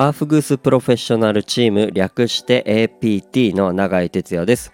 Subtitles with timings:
[0.00, 4.72] アーフグースプロフェッショナルチーム略して APT の永井哲也です。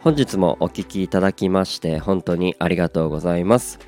[0.00, 3.78] 本日もお聞きいただきまして本当にありがとうございます。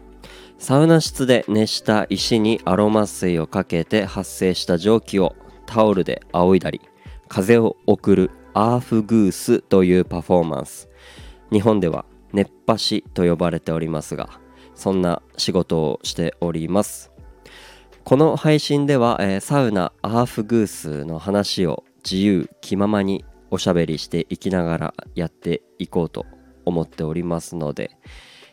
[0.57, 6.81] サウナ室で熱した石にアロマ水をかけて発生した蒸気をタオルで仰いだり
[7.29, 10.89] 風を送るアーフグースというパフォーマンス。
[11.53, 14.41] 日本では熱波師と呼ばれておりますが
[14.75, 17.13] そんな仕事をしております。
[18.09, 26.25] この配信では、えー、サウナアーフグースの話を自由気ままにおしゃべりしていきながらやっていこうと
[26.65, 27.99] 思っておりますので、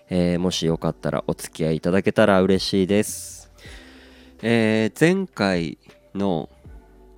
[0.09, 3.49] えー、もしよかったらお付き合いいただけたら嬉しいです、
[4.41, 5.77] えー、前回
[6.13, 6.49] の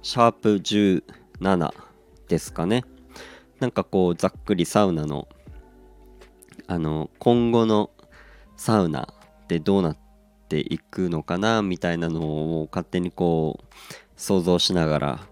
[0.04, 1.74] シャープ17
[2.28, 2.84] ですかね。
[3.60, 5.28] なんかこうざっくりサウナの
[6.68, 7.90] あの今後の
[8.58, 9.12] サウナ
[9.44, 10.07] ってどうなって
[10.48, 12.22] ていくのかなみたいなの
[12.62, 13.66] を勝手にこう
[14.16, 15.28] 想像しながら、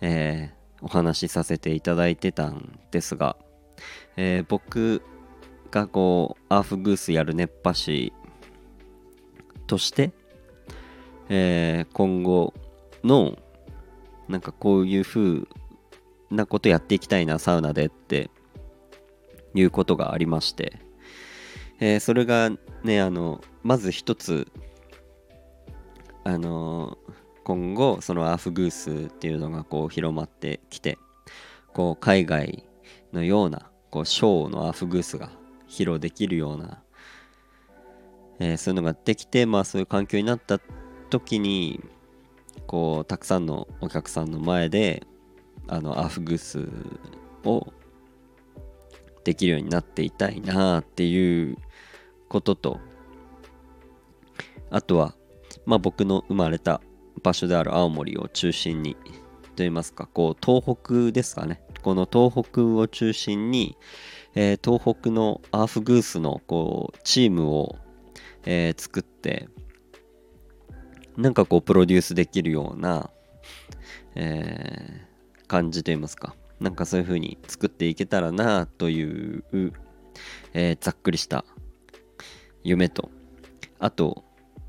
[0.00, 3.36] えー、お話しさせていただいてたんですが、
[4.16, 5.02] えー、僕
[5.70, 8.12] がこうアーフグースやる熱波師
[9.66, 10.12] として、
[11.28, 12.54] えー、今後
[13.04, 13.38] の
[14.28, 15.42] なんかこういう風
[16.30, 18.30] なことやっていきたいなサウナでって
[19.54, 20.78] いうことがありまして、
[21.80, 22.50] えー、それが
[22.82, 24.48] ねあのまず一つ
[26.24, 26.98] あの
[27.44, 30.98] 今後そのアーフグースっていうのがこう広まってきて
[31.72, 32.64] こう海外
[33.12, 35.30] のようなこうショーのアーフグースが
[35.68, 36.82] 披露できるような、
[38.40, 40.58] えー、そういうのができてまあそういう環境になった
[41.08, 41.80] 時に
[42.66, 45.06] こうたくさんのお客さんの前で
[45.68, 46.68] あのアーフグース
[47.44, 47.72] を
[49.24, 51.56] できるようになっていたいなっていう
[52.28, 52.80] ことと
[54.70, 55.14] あとは
[55.66, 56.80] まあ僕の生まれた
[57.22, 58.96] 場所である青森を中心に
[59.58, 61.60] といいますかこう東北ですかね。
[61.82, 63.76] この東北を中心に、
[64.36, 67.76] えー、東北のアーフグースのこうチームを、
[68.44, 69.48] えー、作って
[71.16, 73.10] なんかこうプロデュースできるような、
[74.14, 76.36] えー、感じといいますか。
[76.60, 79.44] なんかそういう風に作っていけたらなという、
[80.52, 81.44] えー、ざっくりした
[82.64, 83.10] 夢と。
[83.78, 84.24] あと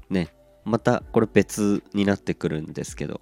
[0.09, 0.29] ね
[0.65, 3.21] またこれ別になってくるんですけど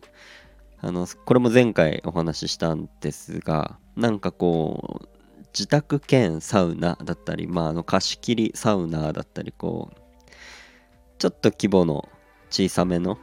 [0.80, 5.08] あのこれも前回お話ししたんですがなんかこう
[5.54, 9.98] 自宅兼サウナだったりまああの貸し切りサウナだったりこう
[11.18, 12.10] ちょっと規模の
[12.50, 13.18] 小さめの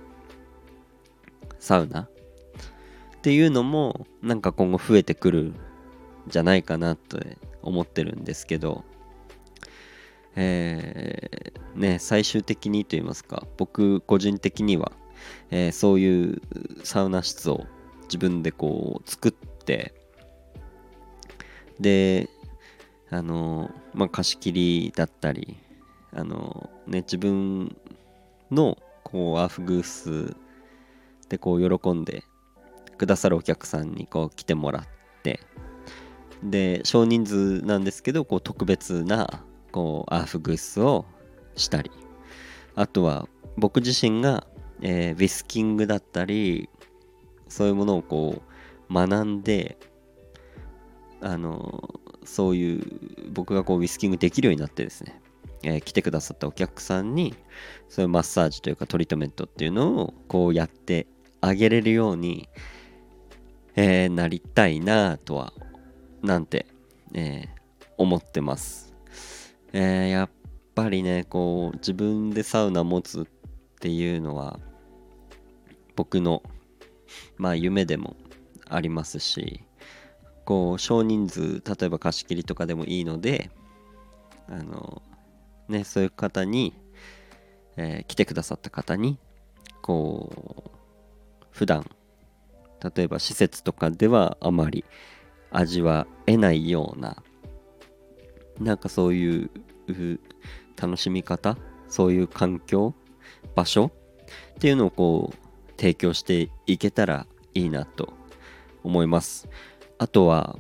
[1.58, 2.08] サウナ
[3.24, 5.54] っていうのもなんか今後増えてくるん
[6.28, 7.18] じゃないかなと
[7.62, 8.84] 思ってるんですけど
[10.36, 14.92] えー、ね最終的にと言いますか僕個人的には、
[15.50, 16.42] えー、そういう
[16.82, 17.64] サウナ室を
[18.02, 19.94] 自分でこう作って
[21.80, 22.28] で
[23.08, 25.56] あのまあ貸し切りだったり
[26.12, 27.74] あのね自分
[28.50, 30.36] のこうアーフグース
[31.30, 32.22] でこう喜んで
[32.94, 34.86] くださるお客さんにこう来てもらっ
[35.22, 35.40] て
[36.42, 41.06] で少人数なんですけどこう特別なこうアーフグースを
[41.56, 41.90] したり
[42.74, 44.46] あとは僕自身が、
[44.82, 46.68] えー、ウィスキングだったり
[47.48, 48.42] そういうものをこ
[48.90, 49.78] う学んで
[51.20, 52.82] あのそういう
[53.32, 55.20] 僕がこうウィスキングできるようになってですね
[55.64, 57.34] えー、来てくださったお客さんに
[57.88, 61.06] そういうマッサージというかトリートメントっていうのをこうやって
[61.40, 62.48] あげれるように、
[63.76, 65.52] えー、なりたいなとは
[66.22, 66.66] なんて、
[67.12, 68.94] えー、思ってます、
[69.72, 70.30] えやっ
[70.74, 73.24] ぱりねこう自分でサウナ持つっ
[73.80, 74.58] ていうのは
[75.96, 76.42] 僕の
[77.36, 78.16] まあ夢でも
[78.68, 79.62] ありますし
[80.44, 83.50] こう少人数例えば貸し切りとかでもいいので
[84.48, 85.02] あの
[85.68, 86.74] ね、そういう方に、
[87.76, 89.18] えー、来てくださった方に、
[89.82, 90.70] こ
[91.42, 91.88] う、普段、
[92.82, 94.84] 例えば施設とかではあまり
[95.50, 97.22] 味わえないような、
[98.60, 99.50] なんかそういう
[100.80, 101.56] 楽しみ方、
[101.88, 102.94] そういう環境、
[103.54, 105.36] 場所っていうのをこう、
[105.76, 108.12] 提供していけたらいいなと
[108.82, 109.48] 思います。
[109.98, 110.56] あとは、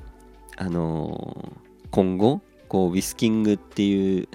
[0.56, 4.28] あのー、今後、こう、ウィスキングっていう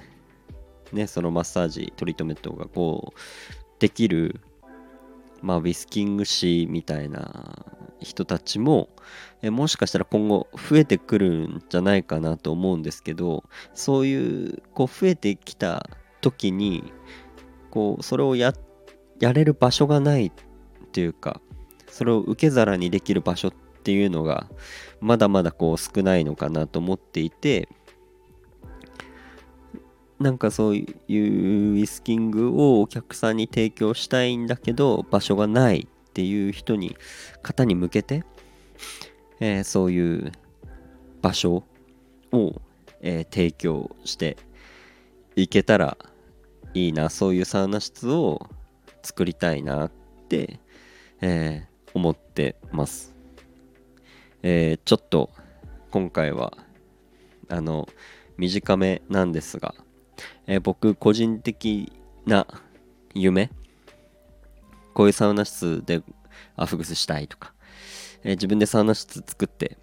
[0.92, 3.20] ね、そのマッサージトリートメントがこう
[3.80, 4.42] できる、
[5.42, 7.66] まあ、ウィスキング師みたいな
[8.02, 8.90] 人たちも
[9.42, 13.44] えもしかしたら今後増えてくるんじゃないかなと思うんですけど
[13.74, 15.90] そういうこう増えてきた
[16.22, 16.92] 時に
[17.72, 18.54] こうそれをや
[19.20, 20.32] やれる場所がないっ
[20.92, 21.42] ていうか
[21.88, 24.48] それを受け皿にできる場所っていうのが
[25.02, 27.68] まだまだこう少ないのかなと思っていて
[30.20, 35.88] なんかそういうウィスキングをお客さんに提供したいんだけど場所がない
[36.20, 36.98] っていう人に
[37.42, 38.26] 方に向けて、
[39.40, 40.34] えー、そういう
[41.22, 41.64] 場所
[42.34, 42.62] を、
[43.00, 44.36] えー、提供して
[45.38, 45.98] いけたら
[46.74, 48.50] いいなそういうサウナ室を
[49.02, 49.92] 作りたいなっ
[50.28, 50.60] て、
[51.22, 53.16] えー、思ってます、
[54.44, 55.30] えー、ちょっと
[55.90, 56.52] 今回は
[57.48, 57.88] あの
[58.36, 59.74] 短めなんですが
[60.48, 61.94] えー、僕個人的
[62.26, 62.46] な
[63.14, 63.52] 夢
[65.00, 66.02] こういうサウナ室で
[66.58, 67.54] アフグスしたいとか、
[68.26, 69.78] えー、自分でサウナ室作って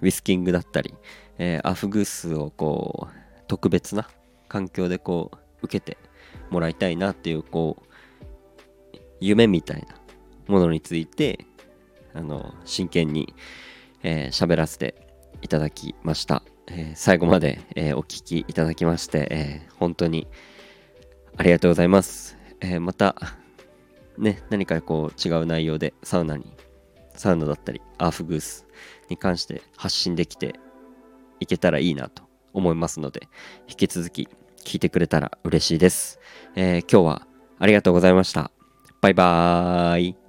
[0.00, 0.94] ウィスキングだったり、
[1.38, 4.08] えー、アフグスをこう特別な
[4.46, 5.98] 環境でこう受けて
[6.50, 9.96] もらいたいなっていうこう夢みたいな
[10.46, 11.46] ものについて
[12.14, 13.34] あの真剣に
[14.04, 14.94] 喋、えー、らせて
[15.42, 16.44] いただきました。
[16.68, 20.28] えー、最後まで、えー、お聴きいただきまして、えー、本当に
[21.36, 22.38] ありがとうございます。
[22.60, 23.16] えまた、
[24.20, 26.44] ね、何かこう違う内容でサウナに、
[27.14, 28.66] サウナだったり、アーフグース
[29.08, 30.54] に関して発信できて
[31.40, 32.22] いけたらいいなと
[32.52, 33.28] 思いますので、
[33.68, 34.28] 引き続き
[34.64, 36.20] 聞いてくれたら嬉しいです。
[36.54, 37.26] え今日は
[37.58, 38.50] ありがとうございました。
[39.00, 40.19] バイバーイ。